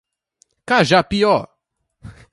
[0.65, 1.35] Cajapió